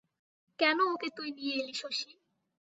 কেন 0.59 0.77
ওকে 0.93 1.07
তুই 1.17 1.29
নিয়ে 1.37 1.53
এলি 1.55 1.73
শশী! 1.73 2.11